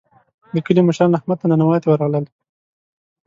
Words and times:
د 0.53 0.55
کلي 0.65 0.81
مشران 0.87 1.11
احمد 1.17 1.37
ته 1.41 1.45
ننواتې 1.51 1.87
ورغلل. 1.89 2.25